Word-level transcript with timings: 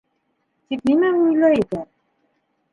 Тик 0.71 0.81
нимә 0.93 1.11
уйлай 1.19 1.61
икән? 1.63 1.87